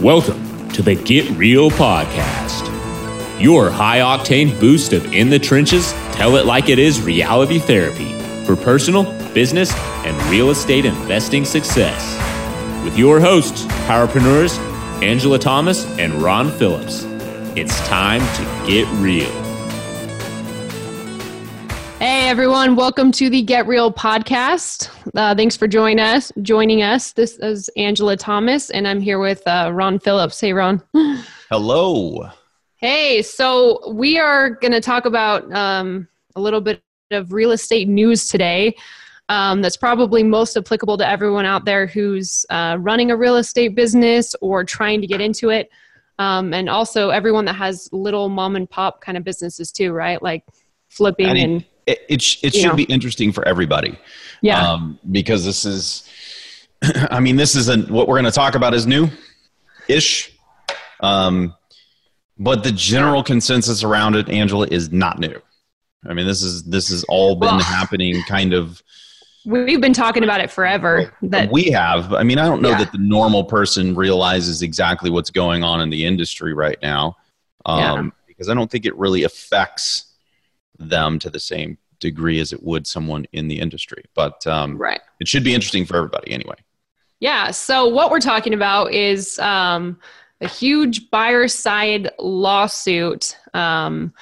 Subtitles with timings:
[0.00, 2.70] Welcome to the Get Real Podcast,
[3.40, 8.12] your high octane boost of in the trenches, tell it like it is reality therapy
[8.44, 9.02] for personal,
[9.34, 9.74] business,
[10.04, 12.14] and real estate investing success.
[12.84, 14.56] With your hosts, powerpreneurs
[15.02, 17.02] Angela Thomas and Ron Phillips.
[17.56, 19.47] It's time to get real.
[22.28, 24.90] Everyone, welcome to the Get Real podcast.
[25.14, 26.30] Uh, thanks for joining us.
[26.42, 27.12] Joining us.
[27.12, 30.38] This is Angela Thomas, and I'm here with uh, Ron Phillips.
[30.38, 30.82] Hey, Ron.
[31.48, 32.28] Hello.
[32.76, 37.88] Hey, so we are going to talk about um, a little bit of real estate
[37.88, 38.76] news today.
[39.30, 43.74] Um, that's probably most applicable to everyone out there who's uh, running a real estate
[43.74, 45.70] business or trying to get into it,
[46.18, 50.22] um, and also everyone that has little mom and pop kind of businesses too, right?
[50.22, 50.44] Like
[50.90, 52.74] flipping mean, and it it, it should know.
[52.76, 53.98] be interesting for everybody.
[54.42, 54.60] yeah.
[54.72, 56.08] Um, because this is,
[57.10, 59.08] I mean, this isn't what we're going to talk about is new
[59.88, 60.32] ish.
[61.00, 61.54] Um,
[62.38, 65.40] but the general consensus around it, Angela, is not new.
[66.08, 68.82] I mean, this is this has all been Well- happening kind of.
[69.46, 71.14] We've been talking about it forever.
[71.22, 72.12] That we have.
[72.12, 72.78] I mean, I don't know Yeah.
[72.78, 77.16] that the normal person realizes exactly what's going on in the industry right now,
[77.64, 78.10] um, Yeah.
[78.26, 80.07] because I don't think it really affects
[80.78, 84.04] them to the same degree as it would someone in the industry.
[84.14, 85.00] But um, right.
[85.20, 86.56] it should be interesting for everybody anyway.
[87.20, 87.50] Yeah.
[87.50, 89.98] So what we're talking about is um,
[90.40, 94.12] a huge buyer side lawsuit, um,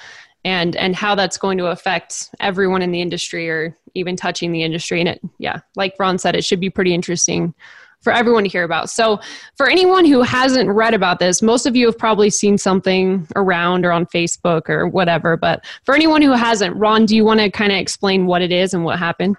[0.43, 4.63] and and how that's going to affect everyone in the industry or even touching the
[4.63, 4.99] industry.
[4.99, 7.53] And it, yeah, like Ron said, it should be pretty interesting
[8.01, 8.89] for everyone to hear about.
[8.89, 9.19] So
[9.55, 13.85] for anyone who hasn't read about this, most of you have probably seen something around
[13.85, 15.35] or on Facebook or whatever.
[15.35, 18.51] But for anyone who hasn't, Ron, do you want to kind of explain what it
[18.51, 19.35] is and what happened?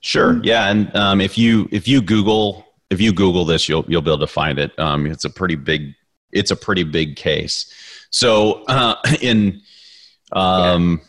[0.00, 0.40] Sure.
[0.42, 4.10] Yeah, and um, if you if you Google if you Google this, you'll you'll be
[4.10, 4.76] able to find it.
[4.78, 5.94] Um, it's a pretty big
[6.32, 7.72] it's a pretty big case.
[8.10, 9.60] So uh, in
[10.32, 11.00] um,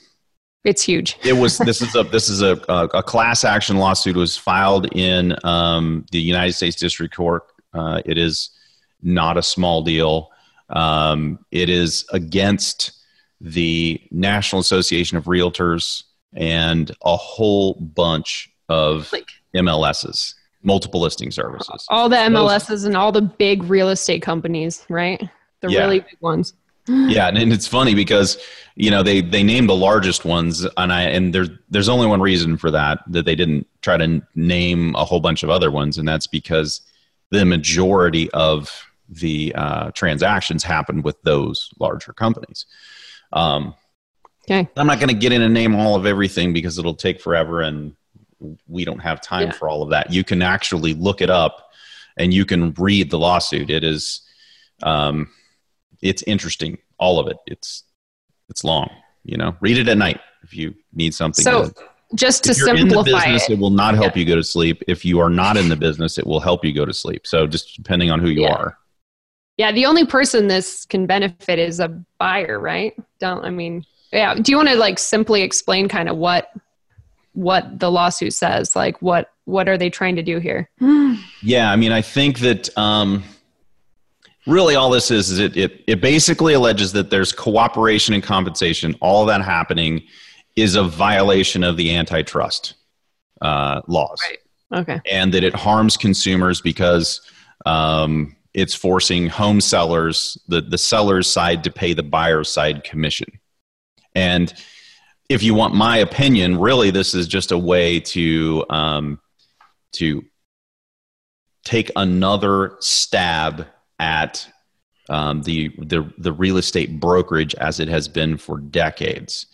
[0.68, 1.18] It's huge.
[1.24, 4.36] it was this is a this is a, a, a class action lawsuit It was
[4.36, 7.44] filed in um, the United States District Court.
[7.74, 8.50] Uh, it is
[9.02, 10.30] not a small deal.
[10.70, 12.92] Um, it is against
[13.40, 16.04] the National Association of Realtors
[16.36, 20.34] and a whole bunch of Like MLSs,
[20.64, 21.86] multiple listing services.
[21.90, 25.22] all the MLSs and all the big real estate companies, right?
[25.62, 25.80] The Yeah.
[25.82, 26.54] really big ones.
[26.88, 28.38] Yeah, and, and it's funny because
[28.76, 32.22] you know they they named the largest ones, and I and there's there's only one
[32.22, 35.98] reason for that that they didn't try to name a whole bunch of other ones,
[35.98, 36.82] and that's because
[37.32, 38.70] the majority of
[39.10, 42.66] the uh, transactions happened with those larger companies.
[43.34, 43.74] Um,
[44.50, 44.66] Okay.
[44.78, 47.60] I'm not going to get in and name all of everything because it'll take forever,
[47.62, 47.94] and
[48.66, 49.52] we don't have time Yeah.
[49.52, 50.14] for all of that.
[50.14, 51.70] You can actually look it up,
[52.16, 53.70] and you can read the lawsuit.
[53.70, 54.22] It is,
[54.84, 55.30] um,
[56.02, 56.78] it's interesting.
[57.00, 57.38] All of it.
[57.48, 57.84] It's
[58.50, 58.90] it's long.
[59.24, 61.44] You know, read it at night if you need something.
[61.44, 61.74] So to,
[62.16, 64.36] just to if you're in the simplify business, it, it will not help you go
[64.36, 64.82] to sleep.
[64.88, 67.28] If you are not in the business, it will help you go to sleep.
[67.28, 68.54] So just depending on who you Yeah.
[68.54, 68.78] are.
[69.58, 72.94] yeah, the only person this can benefit is a buyer, right?
[73.20, 73.84] Don't I mean,
[74.14, 74.36] yeah.
[74.36, 76.52] Do you want to like simply explain kind of what
[77.34, 78.76] what the lawsuit says?
[78.76, 80.70] Like what what are they trying to do here?
[81.44, 83.24] Yeah, I mean, I think that um,
[84.48, 88.96] really all this is is it, it it basically alleges that there's cooperation and compensation.
[89.02, 90.04] All that happening
[90.56, 92.76] is a violation of the antitrust
[93.42, 94.20] uh, laws,
[94.72, 94.80] Right.
[94.80, 95.00] Okay.
[95.10, 97.22] and that it harms consumers because
[97.66, 103.28] um, it's forcing home sellers, the the seller's side, to pay the buyer's side commission.
[104.16, 104.52] And
[105.30, 109.20] if you want my opinion, really, this is just a way to um,
[109.94, 110.24] to
[111.64, 113.68] take another stab
[114.00, 114.48] at
[115.10, 119.46] um, the, the the real estate brokerage as it has been for decades.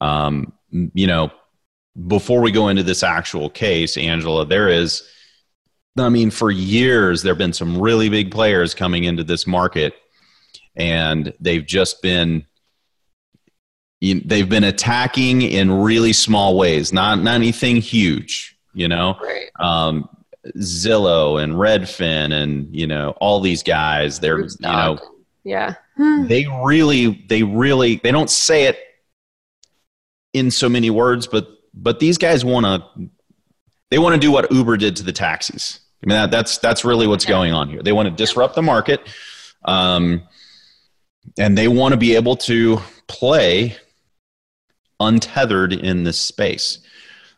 [0.00, 1.30] Um, you know,
[2.06, 5.02] before we go into this actual case, Angela, there is,
[5.98, 9.94] I mean, for years there have been some really big players coming into this market,
[10.76, 12.46] and they've just been
[14.00, 19.50] they've been attacking in really small ways, not not anything huge, you know Right.
[19.60, 20.08] um,
[20.58, 24.18] Zillow and Redfin and you know all these guys.
[24.20, 24.98] They're you know
[25.44, 25.74] Yeah.
[25.98, 28.78] they really they really they don't say it
[30.32, 33.08] in so many words, but but these guys want to
[33.90, 35.80] they want to do what Uber did to the taxis.
[36.02, 37.30] I mean that, that's that's really what's Yeah.
[37.30, 37.82] going on here.
[37.82, 39.00] They want to disrupt the market,
[39.64, 40.22] um,
[41.38, 43.76] and they want to be able to play
[44.98, 46.78] untethered in this space.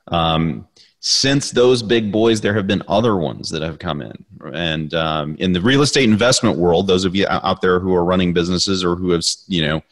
[0.08, 0.66] Um,
[1.06, 4.24] since those big boys, there have been other ones that have come in.
[4.54, 8.02] And um, in the real estate investment world, those of you out there who are
[8.02, 9.82] running businesses or who have, you know,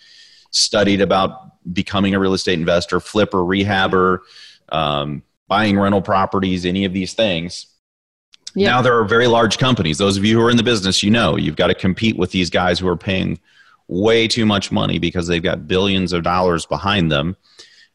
[0.53, 4.21] studied about becoming a real estate investor, flipper, rehabber,
[4.71, 7.67] um, buying rental properties, any of these things.
[8.55, 8.67] Yep.
[8.67, 9.99] Now there are very large companies.
[9.99, 12.31] Those of you who are in the business, you know, you've got to compete with
[12.31, 13.39] these guys who are paying
[13.87, 17.37] way too much money because they've got billions of dollars behind them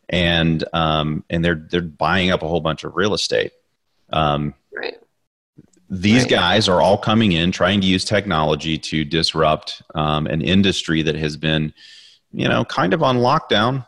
[0.09, 3.53] and um, and they're they're buying up a whole bunch of real estate.
[4.11, 4.97] Um, right.
[5.89, 6.31] These right.
[6.31, 11.15] guys are all coming in trying to use technology to disrupt um, an industry that
[11.15, 11.73] has been,
[12.33, 13.85] you know, kind of on lockdown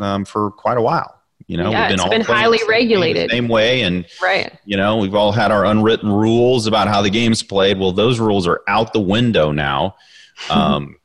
[0.00, 1.20] um, for quite a while.
[1.46, 4.56] You know, yeah, we've been, it's been highly regulated same way, and right.
[4.64, 7.78] You know, we've all had our unwritten rules about how the game's played.
[7.78, 9.96] Well, those rules are out the window now,
[10.50, 10.96] um,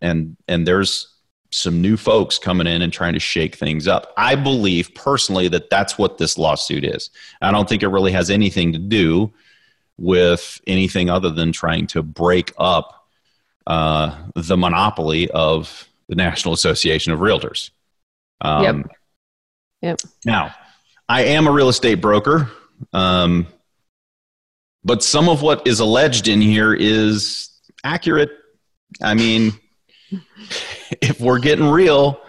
[0.00, 1.15] and and there's
[1.56, 4.12] some new folks coming in and trying to shake things up.
[4.18, 7.08] I believe personally that that's what this lawsuit is.
[7.40, 9.32] I don't think it really has anything to do
[9.96, 13.06] with anything other than trying to break up
[13.66, 17.70] uh, the monopoly of the National Association of Realtors.
[18.42, 18.86] Um, yep.
[19.80, 20.00] Yep.
[20.26, 20.54] Now,
[21.08, 22.50] I am a real estate broker,
[22.92, 23.46] um,
[24.84, 27.48] but some of what is alleged in here is
[27.82, 28.30] accurate.
[29.00, 29.58] I mean,
[31.00, 32.20] if we're getting real,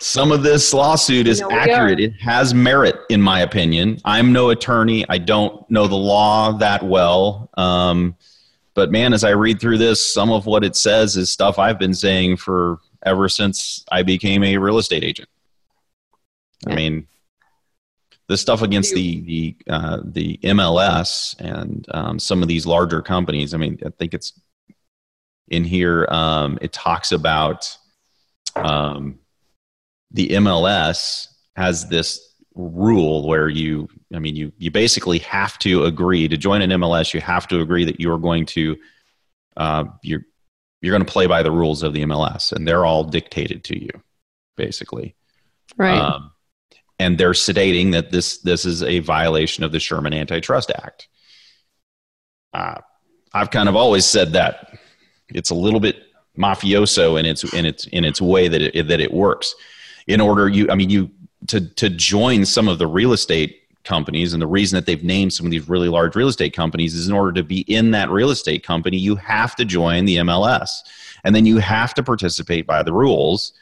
[0.00, 2.00] some of this lawsuit is accurate.
[2.00, 3.98] It has merit, in my opinion.
[4.04, 5.04] I'm no attorney.
[5.08, 7.50] I don't know the law that well.
[7.56, 8.16] Um,
[8.74, 11.78] but man, as I read through this, some of what it says is stuff I've
[11.78, 15.28] been saying for ever since I became a real estate agent.
[16.66, 16.72] Yeah.
[16.72, 17.06] I mean,
[18.28, 23.52] the stuff against the the uh, the MLS and um, some of these larger companies.
[23.52, 24.32] I mean, I think it's
[25.52, 27.76] in here, um, it talks about
[28.56, 29.18] um,
[30.10, 36.26] the MLS has this rule where you, I mean, you you basically have to agree
[36.26, 37.12] to join an MLS.
[37.12, 38.76] You have to agree that you are going to
[39.56, 40.24] uh, you're
[40.80, 43.80] you're going to play by the rules of the MLS, and they're all dictated to
[43.80, 43.90] you,
[44.56, 45.14] basically.
[45.76, 45.98] Right.
[45.98, 46.32] Um,
[46.98, 51.08] and they're sedating that this this is a violation of the Sherman Antitrust Act.
[52.54, 52.80] Uh,
[53.34, 54.71] I've kind of always said that
[55.34, 56.04] it's a little bit
[56.38, 59.54] mafioso in its in its in its way that it that it works.
[60.06, 61.10] In order you, I mean, you
[61.48, 65.32] to to join some of the real estate companies, and the reason that they've named
[65.32, 68.10] some of these really large real estate companies is in order to be in that
[68.10, 70.70] real estate company, you have to join the MLS,
[71.24, 73.52] and then you have to participate by the rules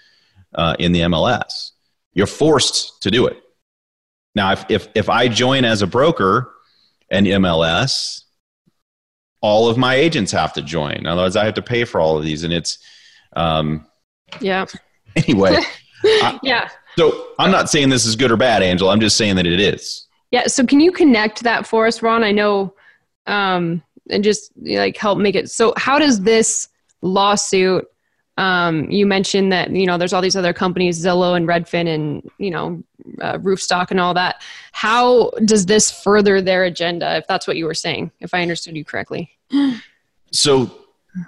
[0.54, 1.72] uh, in the MLS.
[2.12, 3.42] You're forced to do it.
[4.34, 6.52] Now, if if if I join as a broker
[7.10, 8.24] an MLS
[9.40, 11.06] all of my agents have to join.
[11.06, 12.78] Otherwise, I have to pay for all of these, and it's
[13.34, 13.86] um,
[14.40, 14.66] yeah.
[15.16, 15.56] Anyway,
[16.04, 16.68] I, yeah.
[16.96, 18.92] So I'm not saying this is good or bad, Angela.
[18.92, 20.06] I'm just saying that it is.
[20.30, 20.46] Yeah.
[20.46, 22.22] So can you connect that for us, Ron?
[22.22, 22.74] I know,
[23.26, 25.50] um, and just like help make it.
[25.50, 26.68] So how does this
[27.02, 27.88] lawsuit?
[28.36, 32.30] Um, you mentioned that you know there's all these other companies, Zillow and Redfin, and
[32.38, 32.82] you know
[33.20, 34.42] uh, Roofstock and all that.
[34.72, 37.16] How does this further their agenda?
[37.16, 39.30] If that's what you were saying, if I understood you correctly.
[40.32, 40.70] So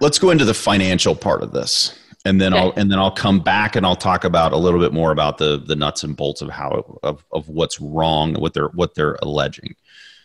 [0.01, 2.63] let's go into the financial part of this, and then okay.
[2.63, 5.39] I'll and then I'll come back and I'll talk about a little bit more about
[5.39, 9.19] the the nuts and bolts of how of of what's wrong, what they're what they're
[9.23, 9.75] alleging.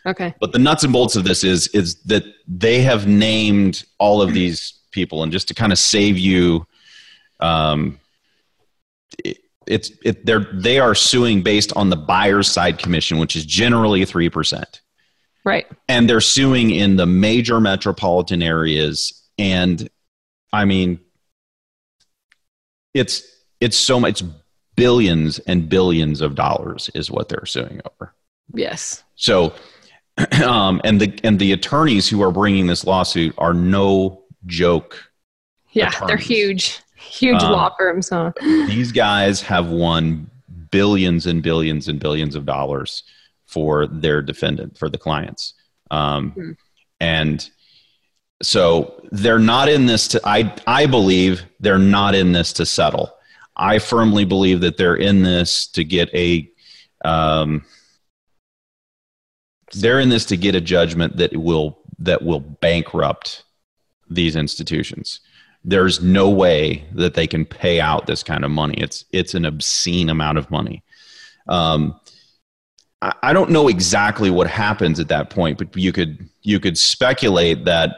[0.05, 0.33] Okay.
[0.39, 4.33] But the nuts and bolts of this is is that they have named all of
[4.33, 6.65] these people, and just to kind of save you,
[7.39, 7.99] um,
[9.67, 14.05] it's it they're they are suing based on the buyer's side commission, which is generally
[14.05, 14.81] three percent.
[15.43, 15.65] Right.
[15.87, 19.89] And they're suing in the major metropolitan areas, and
[20.51, 20.99] I mean,
[22.93, 23.23] it's
[23.59, 24.23] it's so much
[24.75, 28.13] billions and billions of dollars is what they're suing over.
[28.53, 29.03] Yes.
[29.15, 29.53] So,
[30.43, 35.11] um, and the and the attorneys who are bringing this lawsuit are no joke.
[35.71, 36.07] Yeah, attorneys.
[36.07, 36.79] they're huge.
[36.95, 38.31] Huge um, law firms, huh?
[38.41, 40.29] these guys have won
[40.71, 43.03] billions and billions and billions of dollars
[43.45, 45.53] for their defendant, for the clients.
[45.91, 46.51] Um, hmm.
[46.99, 47.49] And
[48.41, 53.13] so they're not in this to, I, I believe they're not in this to settle.
[53.55, 56.49] I firmly believe that they're in this to get a,
[57.05, 57.63] um,
[59.73, 63.43] they're in this to get a judgment that will that will bankrupt
[64.09, 65.19] these institutions
[65.67, 68.75] there's no way that they can pay out this kind of money.
[68.77, 70.81] It's it's an obscene amount of money.
[71.49, 71.99] Um,
[73.01, 76.77] I, I don't know exactly what happens at that point, but you could you could
[76.77, 77.97] speculate that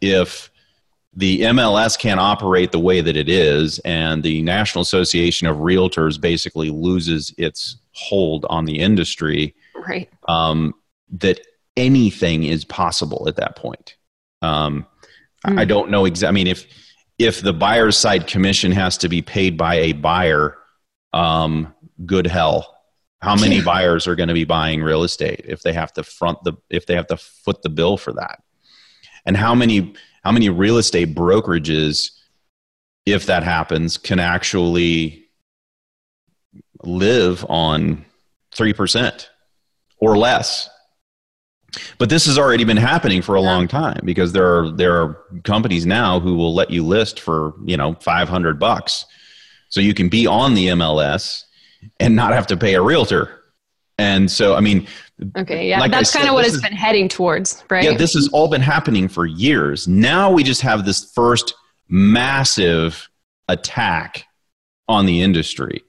[0.00, 0.50] if
[1.14, 6.20] the MLS can't operate the way that it is, and the National Association of Realtors
[6.20, 10.08] basically loses its hold on the industry, right.
[10.28, 10.72] um,
[11.10, 11.40] that
[11.76, 13.96] anything is possible at that point.
[14.42, 14.86] Um,
[15.44, 15.68] I- I Mm.
[15.68, 16.28] don't know exactly.
[16.28, 16.66] I mean, if
[17.18, 20.56] if the buyer's side commission has to be paid by a buyer,
[21.12, 21.74] um,
[22.06, 22.76] good hell.
[23.20, 26.44] How many buyers are going to be buying real estate if they have to front
[26.44, 28.40] the if they have to foot the bill for that?
[29.26, 32.10] And how many how many real estate brokerages,
[33.06, 35.24] if that happens, can actually
[36.84, 38.04] live on
[38.52, 39.30] three percent
[39.98, 40.68] or less?
[41.98, 43.46] But this has already been happening for a Yeah.
[43.46, 47.54] long time because there are there are companies now who will let you list for
[47.66, 49.04] you know five hundred bucks,
[49.68, 51.44] so you can be on the MLS
[52.00, 53.34] and not have to pay a realtor.
[54.00, 54.86] And so, I mean,
[55.36, 57.82] Okay, yeah, Like that's kind of what it's is- been heading towards, right?
[57.82, 59.88] yeah, this has all been happening for years.
[59.88, 61.54] Now we just have this first
[61.88, 63.08] massive
[63.48, 64.24] attack
[64.88, 65.82] on the industry.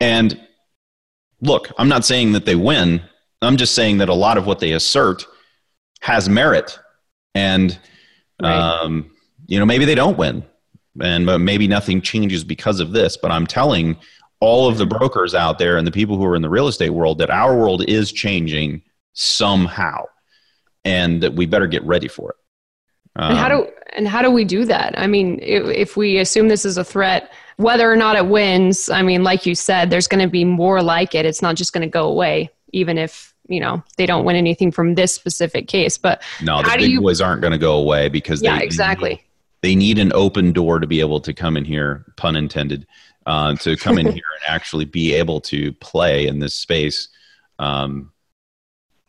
[0.00, 0.40] And
[1.40, 3.02] look, I'm not saying that they win.
[3.42, 5.24] I'm just saying that a lot of what they assert
[6.00, 6.78] has merit.
[7.34, 7.78] And,
[8.40, 8.56] Right.
[8.56, 9.10] um,
[9.46, 10.44] you know, maybe they don't win.
[11.00, 13.16] And but maybe nothing changes because of this.
[13.16, 13.96] But I'm telling
[14.40, 16.90] all of the brokers out there and the people who are in the real estate
[16.90, 20.04] world that our world is changing somehow
[20.84, 22.36] and that we better get ready for it.
[23.16, 24.94] and how Um, do and how do we do that?
[24.98, 28.88] I mean, if, if we assume this is a threat, whether or not it wins,
[28.90, 31.26] I mean, like you said, there's going to be more like it.
[31.26, 34.70] It's not just going to go away, even if you know they don't win anything
[34.70, 35.98] from this specific case.
[35.98, 39.22] But no, the big you- boys aren't going to go away because yeah, they, exactly.
[39.62, 42.86] they need an open door to be able to come in here, pun intended,
[43.26, 47.08] uh, to come in here and actually be able to play in this space
[47.58, 48.12] um,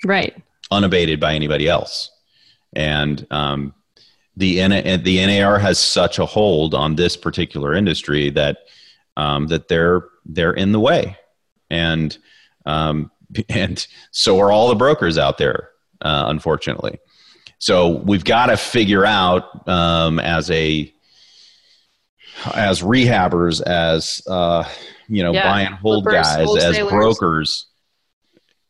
[0.06, 0.36] Right.
[0.72, 2.10] unabated by anybody else.
[2.74, 3.74] And um,
[4.38, 8.60] the N- the NAR has such a hold on this particular industry that
[9.18, 11.18] um, that they're they're in the way,
[11.70, 12.18] and
[12.66, 13.12] um,
[13.50, 15.70] and so are all the brokers out there,
[16.02, 17.00] uh, unfortunately.
[17.60, 20.94] So we've got to figure out um, as a
[22.54, 24.64] as rehabbers, as uh,
[25.08, 27.66] you know, Yeah, buy and hold flippers, guys, as brokers.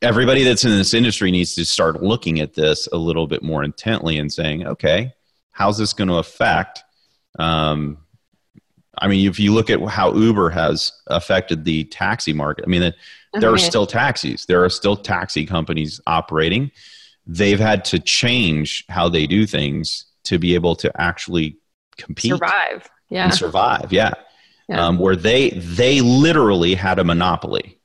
[0.01, 3.63] Everybody that's in this industry needs to start looking at this a little bit more
[3.63, 5.11] intently and saying, okay,
[5.51, 6.83] how's this going to affect?
[7.37, 7.97] Um,
[9.01, 12.93] I mean, if you look at how Uber has affected the taxi market, I mean,
[13.33, 14.45] there are still taxis.
[14.45, 16.71] There are still taxi companies operating.
[17.25, 21.57] They've had to change how they do things to be able to actually
[21.97, 22.89] compete survive.
[23.09, 23.25] Yeah.
[23.25, 23.91] and survive.
[23.91, 24.13] Yeah.
[24.67, 24.85] Yeah.
[24.85, 27.79] Um, where they they literally had a monopoly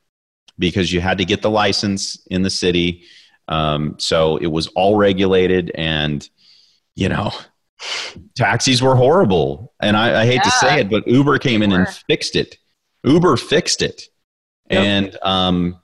[0.59, 3.04] because you had to get the license in the city.
[3.49, 6.28] Um, so it was all regulated, and
[6.94, 7.33] you know,
[8.37, 9.73] taxis were horrible.
[9.81, 12.57] And I, I hate to say it, but Uber came in and fixed it.
[13.04, 14.02] Uber fixed it,
[14.71, 14.83] Yep.
[14.85, 15.78] and um,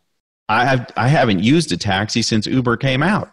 [0.48, 3.30] I have I haven't used a taxi since Uber came out.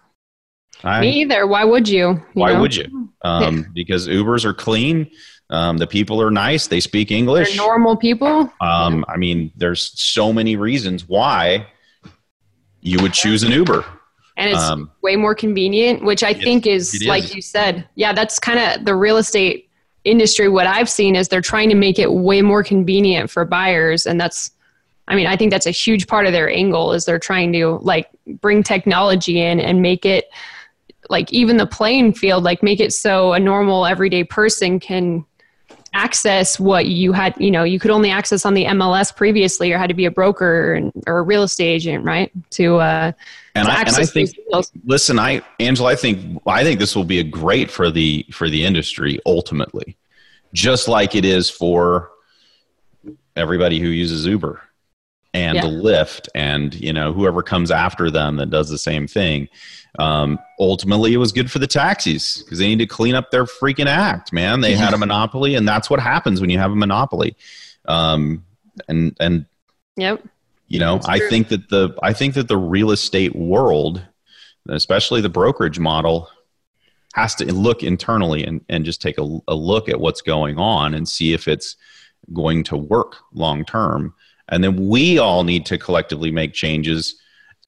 [0.83, 1.47] I, Me either.
[1.47, 2.09] Why would you?
[2.09, 2.61] you why know?
[2.61, 2.85] would you?
[3.23, 5.09] Um, because Ubers are clean.
[5.49, 6.67] Um, the people are nice.
[6.67, 7.57] They speak They're English.
[7.57, 8.49] normal people.
[8.61, 11.65] Um, I mean, there's so many reasons why
[12.79, 13.83] you would choose an Uber.
[14.37, 18.13] And it's Um, way more convenient which i think is, it like you said yeah
[18.13, 19.65] that's kind of the real estate
[20.03, 20.47] industry.
[20.47, 24.05] What i've seen is they're trying to make it way more convenient for buyers.
[24.05, 24.51] And that's
[25.09, 27.79] i mean i think that's a huge part of their angle is they're trying to
[27.81, 30.29] like bring technology in and make it
[31.09, 35.25] like even the playing field like make it so a normal everyday person can
[35.93, 39.77] access what you had you know you could only access on the mls previously or
[39.77, 43.11] had to be a broker and, or a real estate agent right to uh
[43.55, 44.71] And to I, and I think, deals.
[44.85, 48.49] listen, I, Angela, I think, I think this will be a great for the for
[48.49, 49.97] the industry ultimately,
[50.53, 52.11] just like it is for
[53.35, 54.61] everybody who uses Uber
[55.33, 55.63] and Yeah.
[55.63, 59.47] Lyft and you know whoever comes after them that does the same thing.
[59.99, 63.45] Um, ultimately, it was good for the taxis because they need to clean up their
[63.45, 64.61] freaking act, man.
[64.61, 67.35] They had a monopoly, and that's what happens when you have a monopoly.
[67.85, 68.45] Um,
[68.87, 69.45] and and
[69.95, 70.23] Yep.
[70.67, 74.05] you know i think that the i think that the real estate world
[74.69, 76.29] especially the brokerage model
[77.15, 80.93] has to look internally and, and just take a, a look at what's going on
[80.93, 81.75] and see if it's
[82.33, 84.13] going to work long term
[84.49, 87.15] and then we all need to collectively make changes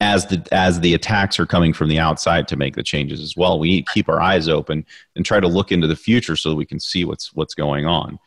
[0.00, 3.36] as the as the attacks are coming from the outside to make the changes as
[3.36, 4.84] well we need to keep our eyes open
[5.16, 8.18] and try to look into the future so we can see what's what's going on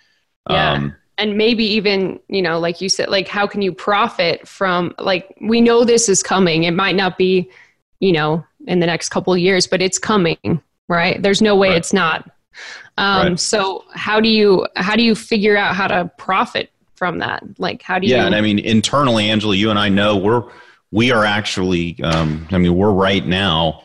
[0.49, 0.73] Yeah.
[0.73, 4.93] um, and maybe even you know like you said like how can you profit from
[4.99, 7.49] like we know this is coming it might not be
[7.99, 11.69] you know in the next couple of years but it's coming right there's no way
[11.69, 11.77] Right.
[11.77, 12.29] it's not
[12.99, 13.39] um Right.
[13.39, 16.69] so how do you how do you figure out how to profit
[17.03, 19.89] from that like how do you yeah and i mean internally angela you and i
[19.89, 20.43] know we're
[20.93, 23.81] we are actually, um, I mean, we're right now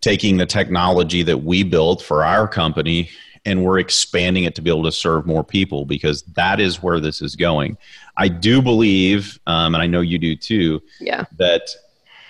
[0.00, 3.08] taking the technology that we built for our company
[3.44, 6.98] and we're expanding it to be able to serve more people because that is where
[6.98, 7.78] this is going.
[8.16, 11.24] I do believe, um, and I know you do too, yeah.
[11.38, 11.70] that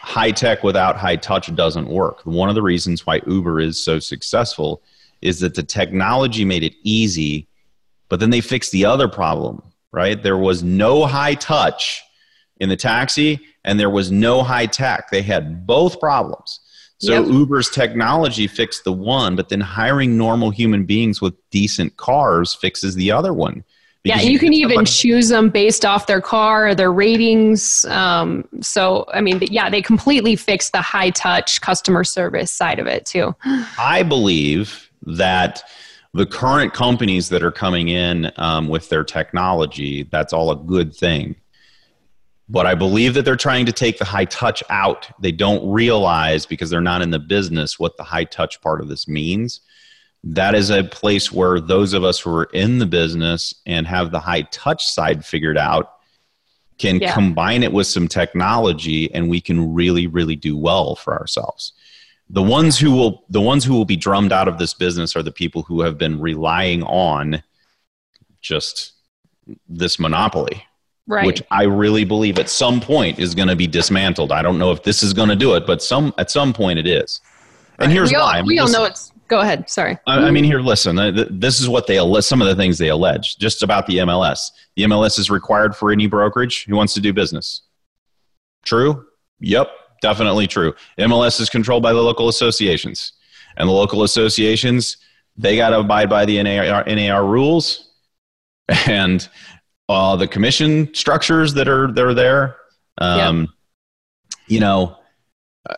[0.01, 2.21] high tech without high touch doesn't work.
[2.27, 4.83] One of the reasons why Uber is so successful
[5.23, 7.49] is that the technology made it easy,
[8.11, 10.23] but then they fixed the other problem, right?
[10.23, 12.03] There was no high touch
[12.61, 15.11] in the taxi and there was no high tech.
[15.11, 16.61] They had both problems.
[17.01, 17.27] So yep.
[17.27, 22.97] Uber's technology fixed the one, but then hiring normal human beings with decent cars fixes
[22.97, 23.65] the other one.
[24.05, 27.85] Yeah, you, you can even somebody- choose them based off their car, or their ratings.
[27.85, 32.87] Um, so, I mean, yeah, they completely fixed the high touch customer service side of
[32.87, 33.35] it too.
[33.79, 35.63] I believe that
[36.15, 40.95] the current companies that are coming in um, with their technology, that's all a good
[40.95, 41.37] thing.
[42.49, 45.09] But I believe that they're trying to take the high touch out.
[45.21, 48.89] They don't realize because they're not in the business what the high touch part of
[48.89, 49.61] this means.
[50.25, 54.11] That is a place where those of us who are in the business and have
[54.11, 55.93] the high touch side figured out
[56.79, 57.13] can yeah.
[57.13, 61.73] combine it with some technology and we can really really do well for ourselves
[62.31, 65.23] the ones who will the ones who will be drummed out of this business are
[65.23, 67.43] the people who have been relying on
[68.41, 68.93] just
[69.69, 70.63] this monopoly
[71.09, 71.27] right.
[71.27, 74.31] which I really believe at some point is going to be dismantled.
[74.31, 76.79] I don't know if this is going to do it, but some at some point
[76.79, 77.21] it is.
[77.81, 78.39] And here's we all, why.
[78.39, 79.13] I mean, we all know it's.
[79.29, 79.69] Go ahead.
[79.69, 79.99] Sorry.
[80.07, 80.99] I, I mean, here, listen.
[80.99, 83.99] Uh, this is what they allege some of the things they allege just about the
[83.99, 84.51] MLS.
[84.75, 87.63] The MLS is required for any brokerage who wants to do business.
[88.65, 89.05] True.
[89.41, 89.71] Yep.
[90.01, 90.75] Definitely true.
[90.99, 93.13] MLS is controlled by the local associations,
[93.57, 94.99] and the local associations
[95.37, 97.91] they got to abide by the NAR, NAR rules,
[98.87, 99.29] and
[99.89, 102.57] uh, the commission structures that are that are there.
[102.99, 103.49] Um, yep.
[104.49, 104.99] You know,
[105.69, 105.77] uh,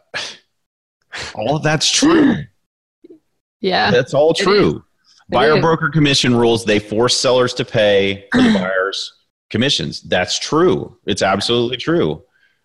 [1.35, 2.37] all of that's true.
[3.61, 4.85] Yeah, that's all true.
[5.29, 9.13] Buyer broker commission rules they force sellers to pay for the buyers
[9.51, 10.01] commissions.
[10.03, 10.97] That's true.
[11.07, 12.23] It's absolutely true.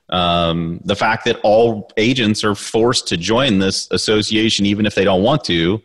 [0.10, 5.04] Um, the fact that all agents are forced to join this association even if they
[5.04, 5.82] don't want to,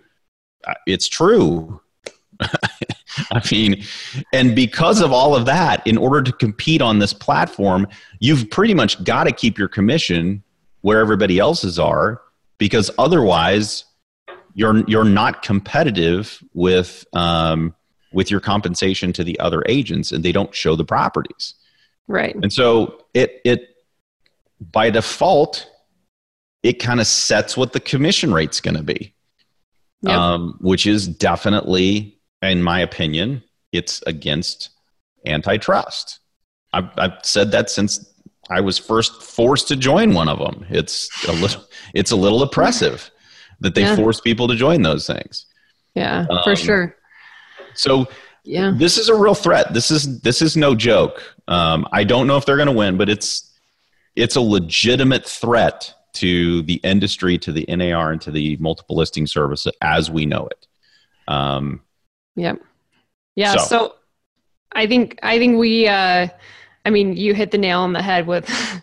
[0.67, 1.81] uh, it's true.
[3.33, 3.83] I mean,
[4.33, 7.87] and because of all of that, in order to compete on this platform,
[8.19, 10.43] you've pretty much got to keep your commission
[10.83, 12.23] where everybody else's are,
[12.59, 13.85] because otherwise,
[14.55, 17.75] you're you're not competitive with um,
[18.13, 21.55] with your compensation to the other agents, and they don't show the properties.
[22.09, 22.35] Right.
[22.35, 23.69] And so it it
[24.61, 25.68] by default,
[26.62, 29.14] it kind of sets what the commission rate's going to be,
[30.03, 30.14] yep.
[30.14, 33.42] um, which is definitely in my opinion,
[33.73, 34.70] it's against
[35.27, 36.20] antitrust.
[36.73, 38.12] I've, I've said that since
[38.51, 40.66] I was first forced to join one of them.
[40.70, 43.11] It's a little, it's a little oppressive
[43.61, 43.96] that they yeah.
[43.96, 45.46] force people to join those things.
[45.94, 46.96] Yeah, um, for sure.
[47.75, 48.09] So
[48.44, 49.75] yeah, this is a real threat.
[49.75, 51.23] This is this is no joke.
[51.46, 53.50] Um, I don't know if they're going to win, but it's
[54.16, 59.27] it's a legitimate threat to the industry, to the NAR, and to the multiple listing
[59.27, 60.66] service as we know it.
[61.29, 61.83] Um,
[62.37, 62.61] Yep.
[63.37, 63.57] Yeah.
[63.57, 63.94] So, so
[64.73, 65.87] I think I think we.
[65.88, 66.29] Uh,
[66.85, 68.51] I mean, you hit the nail on the head with.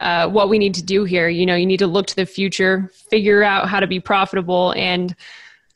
[0.00, 1.28] Uh, what we need to do here.
[1.28, 4.72] You know, you need to look to the future, figure out how to be profitable,
[4.76, 5.12] and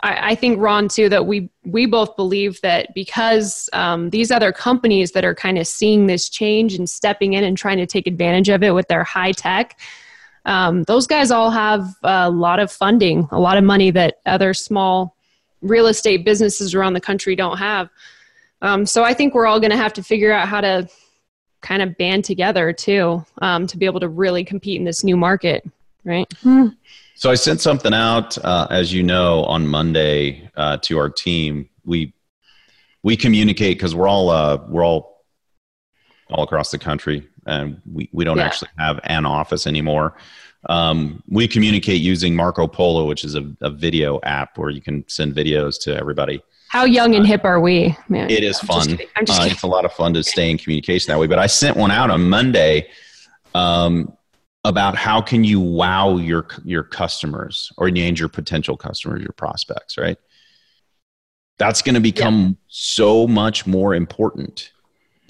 [0.02, 4.52] I, I think Ron too that we we both believe that because um, these other
[4.52, 8.06] companies that are kind of seeing this change and stepping in and trying to take
[8.06, 9.78] advantage of it with their high tech,
[10.44, 14.54] um, those guys all have a lot of funding, a lot of money that other
[14.54, 15.16] small
[15.60, 17.88] real estate businesses around the country don't have.
[18.60, 20.88] Um, so I think we're all going to have to figure out how to
[21.60, 25.16] kind of band together too um, to be able to really compete in this new
[25.16, 25.64] market,
[26.04, 26.26] right?
[26.42, 26.68] Hmm.
[27.22, 31.68] So I sent something out, uh, as you know, on Monday uh, to our team.
[31.84, 32.14] We
[33.04, 35.24] we communicate because we're all uh, we're all
[36.30, 38.46] all across the country, and we, we don't yeah.
[38.46, 40.16] actually have an office anymore.
[40.68, 45.08] Um, we communicate using Marco Polo, which is a, a, video app where you can
[45.08, 46.42] send videos to everybody.
[46.70, 47.96] How young and uh, hip are we?
[48.08, 48.94] Man, it is fun.
[48.94, 51.28] Uh, it's a lot of fun to stay in communication that way.
[51.28, 52.88] But I sent one out on Monday
[53.54, 54.12] um,
[54.64, 59.98] about how can you wow your your customers or engage your potential customers, your prospects,
[59.98, 60.18] right?
[61.58, 62.54] That's going to become yeah.
[62.68, 64.72] so much more important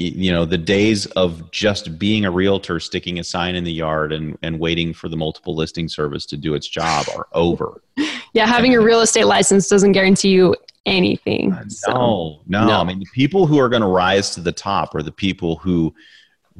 [0.03, 4.13] you know the days of just being a realtor sticking a sign in the yard
[4.13, 7.83] and, and waiting for the multiple listing service to do its job are over
[8.33, 11.93] yeah having and, a real estate license doesn't guarantee you anything uh, so.
[11.93, 14.95] no, no no i mean the people who are going to rise to the top
[14.95, 15.95] are the people who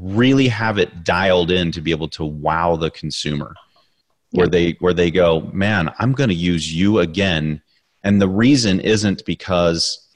[0.03, 3.55] really have it dialed in to be able to wow the consumer
[4.33, 7.63] where they where they go man i'm going to use you again.
[8.05, 10.09] And the reason isn't because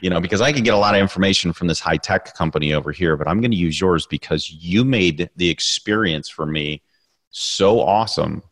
[0.00, 2.72] you know because i can get a lot of information from this high tech company
[2.72, 6.82] over here but i'm going to use yours because you made the experience for me
[7.30, 8.42] so awesome.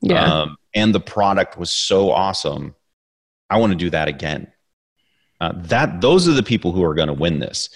[0.00, 0.24] Yeah.
[0.24, 2.74] um, and the product was so awesome.
[3.50, 4.50] I want to do that again.
[5.40, 7.70] Uh, that those are the people who are going to win this.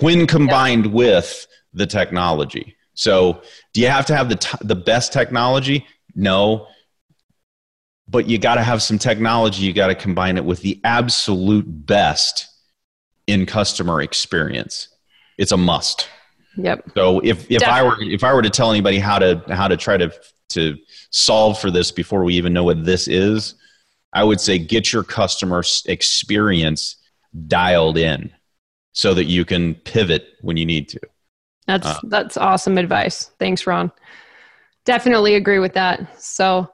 [0.00, 2.76] When combined with the technology.
[2.94, 5.86] So do you have to have the, t- the best technology?
[6.14, 6.68] No.
[8.08, 11.64] But you got to have some technology you got to combine it with the absolute
[11.66, 12.48] best
[13.26, 14.88] in customer experience.
[15.38, 16.08] It's a must.
[16.56, 16.90] Yep.
[16.94, 19.76] so if, if I were if I were to tell anybody how to how to
[19.76, 20.12] try to
[20.50, 20.78] to
[21.10, 23.56] solve for this before we even know what this is,
[24.12, 26.96] I would say get your customer experience
[27.48, 28.30] dialed in
[28.92, 31.00] so that you can pivot when you need to.
[31.66, 33.30] That's Uh, that's awesome advice.
[33.38, 33.90] Thanks, Ron.
[34.84, 36.22] Definitely agree with that.
[36.22, 36.70] So,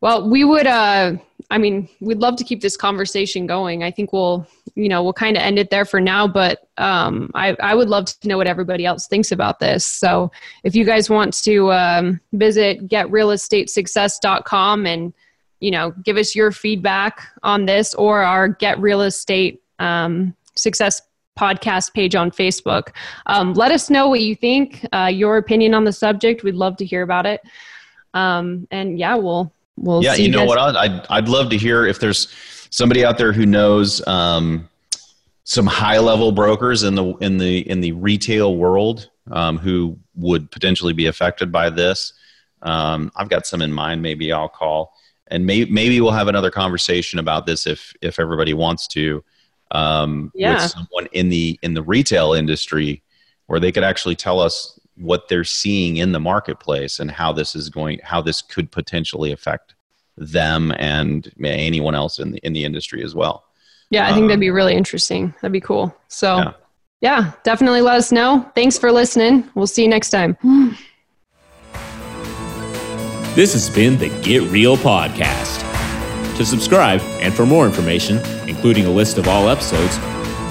[0.00, 1.12] well, we would uh
[1.50, 3.82] I mean, we'd love to keep this conversation going.
[3.82, 7.30] I think we'll, you know, we'll kind of end it there for now, but um
[7.34, 9.84] I I would love to know what everybody else thinks about this.
[9.86, 10.30] So,
[10.64, 15.12] if you guys want to um visit getrealestatesuccess.com and
[15.60, 21.00] you know, give us your feedback on this or our Get Real Estate um, Success
[21.38, 22.94] podcast page on Facebook.
[23.26, 26.42] Um, let us know what you think, uh, your opinion on the subject.
[26.42, 27.40] We'd love to hear about it.
[28.14, 30.58] Um, and yeah, we'll we'll yeah, see you know what?
[30.58, 32.28] I'd, I'd I'd love to hear if there's
[32.70, 34.68] somebody out there who knows um,
[35.44, 40.50] some high level brokers in the in the in the retail world um, who would
[40.50, 42.12] potentially be affected by this.
[42.62, 44.00] Um, I've got some in mind.
[44.00, 44.94] Maybe I'll call,
[45.28, 49.22] and may, maybe we'll have another conversation about this if if everybody wants to.
[49.70, 50.54] Um, Yeah.
[50.54, 53.02] with someone in the in the retail industry,
[53.46, 57.56] where they could actually tell us what they're seeing in the marketplace and how this
[57.56, 59.74] is going, how this could potentially affect
[60.16, 63.44] them and anyone else in the in the industry as well.
[63.90, 65.34] Yeah, I think that'd Um, be really interesting.
[65.42, 65.94] That'd be cool.
[66.08, 66.52] So Yeah.
[67.00, 68.48] yeah, definitely let us know.
[68.54, 69.48] Thanks for listening.
[69.54, 70.36] We'll see you next time.
[73.34, 75.53] This has been the Get Real Podcast.
[76.36, 78.18] To subscribe and for more information,
[78.48, 79.98] including a list of all episodes,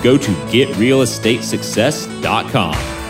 [0.02, 3.03] go to getrealestatesuccess.com.